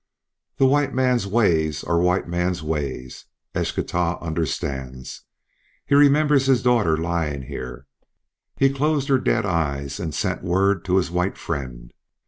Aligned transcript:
"The 0.57 0.65
white 0.65 0.95
man's 0.95 1.27
ways 1.27 1.83
are 1.83 1.99
white 2.01 2.27
man's 2.27 2.63
ways. 2.63 3.25
Eschtah 3.53 4.19
understands. 4.19 5.25
He 5.85 5.93
remembers 5.93 6.47
his 6.47 6.63
daughter 6.63 6.97
lying 6.97 7.43
here. 7.43 7.85
He 8.57 8.71
closed 8.73 9.09
her 9.09 9.19
dead 9.19 9.45
eyes 9.45 9.99
and 9.99 10.11
sent 10.11 10.41
word 10.43 10.83
to 10.85 10.97
his 10.97 11.11
white 11.11 11.37
friend. 11.37 11.93